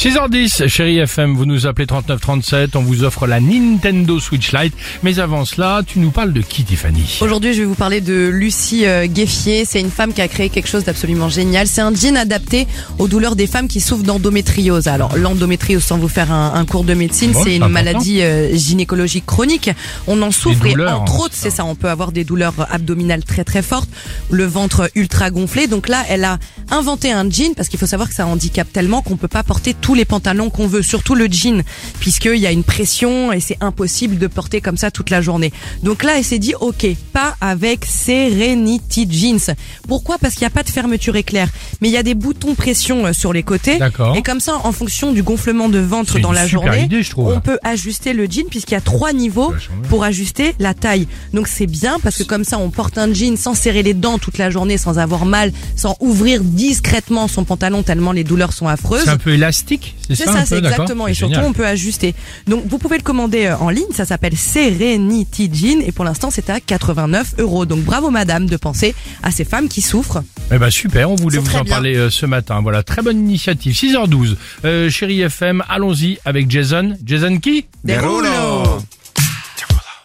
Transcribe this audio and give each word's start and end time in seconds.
6h10, 0.00 0.66
chérie 0.66 0.96
FM, 0.96 1.36
vous 1.36 1.44
nous 1.44 1.66
appelez 1.66 1.86
3937, 1.86 2.74
on 2.74 2.80
vous 2.80 3.04
offre 3.04 3.26
la 3.26 3.38
Nintendo 3.38 4.18
Switch 4.18 4.50
Lite. 4.52 4.72
Mais 5.02 5.18
avant 5.18 5.44
cela, 5.44 5.82
tu 5.86 5.98
nous 5.98 6.10
parles 6.10 6.32
de 6.32 6.40
qui, 6.40 6.64
Tiffany? 6.64 7.18
Aujourd'hui, 7.20 7.52
je 7.52 7.60
vais 7.60 7.66
vous 7.66 7.74
parler 7.74 8.00
de 8.00 8.28
Lucie 8.28 8.86
euh, 8.86 9.06
Gueffier. 9.06 9.66
C'est 9.66 9.78
une 9.78 9.90
femme 9.90 10.14
qui 10.14 10.22
a 10.22 10.28
créé 10.28 10.48
quelque 10.48 10.68
chose 10.68 10.84
d'absolument 10.84 11.28
génial. 11.28 11.66
C'est 11.66 11.82
un 11.82 11.94
jean 11.94 12.16
adapté 12.16 12.66
aux 12.98 13.08
douleurs 13.08 13.36
des 13.36 13.46
femmes 13.46 13.68
qui 13.68 13.80
souffrent 13.80 14.04
d'endométriose. 14.04 14.88
Alors, 14.88 15.14
l'endométriose, 15.18 15.84
sans 15.84 15.98
vous 15.98 16.08
faire 16.08 16.32
un, 16.32 16.54
un 16.54 16.64
cours 16.64 16.84
de 16.84 16.94
médecine, 16.94 17.32
Bon, 17.32 17.44
c'est 17.44 17.56
une 17.56 17.62
important. 17.64 17.84
maladie 17.84 18.22
euh, 18.22 18.56
gynécologique 18.56 19.26
chronique. 19.26 19.70
On 20.06 20.22
en 20.22 20.30
souffre 20.30 20.64
et 20.64 20.72
entre 20.72 21.12
hein, 21.16 21.18
autres, 21.18 21.34
c'est 21.36 21.50
ça, 21.50 21.66
on 21.66 21.74
peut 21.74 21.90
avoir 21.90 22.12
des 22.12 22.24
douleurs 22.24 22.54
abdominales 22.70 23.22
très 23.24 23.44
très 23.44 23.60
fortes, 23.60 23.90
le 24.30 24.46
ventre 24.46 24.90
ultra 24.94 25.30
gonflé. 25.30 25.66
Donc 25.66 25.88
là, 25.90 26.02
elle 26.08 26.24
a 26.24 26.38
inventé 26.70 27.12
un 27.12 27.28
jean 27.30 27.54
parce 27.54 27.68
qu'il 27.68 27.78
faut 27.78 27.86
savoir 27.86 28.08
que 28.08 28.14
ça 28.14 28.26
handicape 28.26 28.72
tellement 28.72 29.02
qu'on 29.02 29.16
peut 29.16 29.28
pas 29.28 29.42
porter 29.42 29.74
tous 29.74 29.94
les 29.94 30.04
pantalons 30.04 30.50
qu'on 30.50 30.66
veut, 30.66 30.82
surtout 30.82 31.14
le 31.14 31.26
jean, 31.30 31.62
puisqu'il 31.98 32.36
y 32.36 32.46
a 32.46 32.52
une 32.52 32.64
pression 32.64 33.32
et 33.32 33.40
c'est 33.40 33.58
impossible 33.60 34.18
de 34.18 34.26
porter 34.26 34.60
comme 34.60 34.76
ça 34.76 34.90
toute 34.90 35.10
la 35.10 35.20
journée. 35.20 35.52
Donc 35.82 36.02
là, 36.02 36.18
elle 36.18 36.24
s'est 36.24 36.38
dit, 36.38 36.54
ok, 36.60 36.86
pas 37.12 37.36
avec 37.40 37.84
Serenity 37.84 39.06
Jeans. 39.10 39.54
Pourquoi? 39.88 40.18
Parce 40.18 40.34
qu'il 40.34 40.42
n'y 40.42 40.48
a 40.48 40.50
pas 40.50 40.62
de 40.62 40.70
fermeture 40.70 41.16
éclair, 41.16 41.48
mais 41.80 41.88
il 41.88 41.92
y 41.92 41.96
a 41.96 42.02
des 42.02 42.14
boutons 42.14 42.54
pression 42.54 43.06
euh, 43.06 43.12
sur 43.12 43.32
les 43.32 43.42
côtés. 43.42 43.78
D'accord. 43.78 44.16
Et 44.16 44.22
comme 44.22 44.40
ça, 44.40 44.56
en 44.64 44.72
fonction 44.72 45.12
du 45.12 45.22
gonflement 45.22 45.68
de 45.68 45.78
ventre 45.78 46.18
dans 46.18 46.32
la 46.32 46.46
journée, 46.46 46.84
idée, 46.84 47.02
on 47.16 47.40
peut 47.40 47.58
ajuster 47.62 48.12
le 48.12 48.26
jean 48.26 48.48
puisqu'il 48.48 48.74
y 48.74 48.76
a 48.76 48.80
trois 48.80 49.12
niveaux 49.12 49.52
pour 49.88 50.04
ajuster 50.04 50.54
la 50.58 50.74
taille. 50.74 51.06
Donc 51.32 51.48
c'est 51.48 51.66
bien 51.66 51.98
parce 52.02 52.16
que 52.16 52.22
comme 52.22 52.44
ça, 52.44 52.58
on 52.58 52.70
porte 52.70 52.98
un 52.98 53.12
jean 53.12 53.36
sans 53.36 53.54
serrer 53.54 53.82
les 53.82 53.94
dents 53.94 54.18
toute 54.18 54.38
la 54.38 54.50
journée, 54.50 54.78
sans 54.78 54.98
avoir 54.98 55.24
mal, 55.24 55.52
sans 55.76 55.96
ouvrir 56.00 56.42
discrètement 56.68 57.26
son 57.26 57.44
pantalon 57.44 57.82
tellement 57.82 58.12
les 58.12 58.22
douleurs 58.22 58.52
sont 58.52 58.68
affreuses. 58.68 59.04
C'est 59.04 59.10
un 59.10 59.16
peu 59.16 59.32
élastique, 59.32 59.96
c'est 60.06 60.14
ça 60.14 60.24
C'est 60.24 60.32
ça, 60.32 60.44
c'est 60.46 60.58
exactement. 60.58 61.08
Et 61.08 61.14
surtout, 61.14 61.40
on 61.40 61.52
peut 61.52 61.66
ajuster. 61.66 62.14
Donc, 62.46 62.64
vous 62.66 62.78
pouvez 62.78 62.98
le 62.98 63.02
commander 63.02 63.46
euh, 63.46 63.56
en 63.56 63.70
ligne. 63.70 63.90
Ça 63.94 64.04
s'appelle 64.04 64.36
Serenity 64.36 65.50
Jean. 65.52 65.80
Et 65.80 65.92
pour 65.92 66.04
l'instant, 66.04 66.30
c'est 66.30 66.50
à 66.50 66.60
89 66.60 67.36
euros. 67.38 67.64
Donc, 67.64 67.80
bravo, 67.80 68.10
madame, 68.10 68.46
de 68.46 68.56
penser 68.58 68.94
à 69.22 69.30
ces 69.30 69.44
femmes 69.44 69.68
qui 69.68 69.80
souffrent. 69.80 70.22
Eh 70.52 70.58
ben 70.58 70.70
super, 70.70 71.10
on 71.10 71.14
voulait 71.14 71.38
vous 71.38 71.48
en 71.56 71.62
bien. 71.62 71.72
parler 71.72 71.96
euh, 71.96 72.10
ce 72.10 72.26
matin. 72.26 72.60
Voilà, 72.60 72.82
très 72.82 73.00
bonne 73.02 73.18
initiative. 73.18 73.72
6h12, 73.74 74.36
euh, 74.64 74.90
chérie 74.90 75.22
FM, 75.22 75.64
allons-y 75.68 76.18
avec 76.24 76.50
Jason. 76.50 76.96
Jason 77.04 77.38
qui? 77.38 77.66
Derulo. 77.84 78.82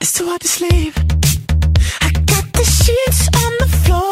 It's 0.02 0.14
too 0.14 0.26
hard 0.30 0.40
to 0.42 0.48
sleep. 0.48 0.94
I 2.02 2.12
got 2.26 2.46
the 2.54 2.64
sheets 2.64 3.28
on 3.44 3.52
the 3.60 3.70
floor, 3.84 4.12